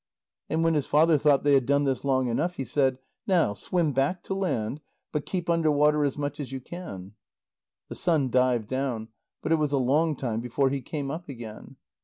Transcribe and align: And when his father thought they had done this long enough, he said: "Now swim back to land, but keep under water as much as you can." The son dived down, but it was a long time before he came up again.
And 0.49 0.63
when 0.63 0.73
his 0.73 0.87
father 0.87 1.15
thought 1.15 1.43
they 1.43 1.53
had 1.53 1.67
done 1.67 1.83
this 1.83 2.03
long 2.03 2.27
enough, 2.27 2.55
he 2.55 2.63
said: 2.63 2.97
"Now 3.27 3.53
swim 3.53 3.93
back 3.93 4.23
to 4.23 4.33
land, 4.33 4.81
but 5.11 5.27
keep 5.27 5.47
under 5.47 5.69
water 5.69 6.03
as 6.03 6.17
much 6.17 6.39
as 6.39 6.51
you 6.51 6.59
can." 6.59 7.13
The 7.87 7.93
son 7.93 8.31
dived 8.31 8.67
down, 8.67 9.09
but 9.43 9.51
it 9.51 9.59
was 9.59 9.73
a 9.73 9.77
long 9.77 10.15
time 10.15 10.41
before 10.41 10.71
he 10.71 10.81
came 10.81 11.11
up 11.11 11.29
again. 11.29 11.75